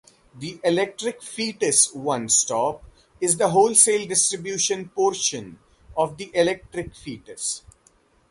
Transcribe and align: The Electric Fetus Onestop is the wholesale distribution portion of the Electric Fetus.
The 0.33 0.59
Electric 0.63 1.21
Fetus 1.21 1.89
Onestop 1.95 2.81
is 3.19 3.37
the 3.37 3.49
wholesale 3.49 4.07
distribution 4.07 4.89
portion 4.89 5.59
of 5.95 6.17
the 6.17 6.31
Electric 6.33 6.95
Fetus. 6.95 7.61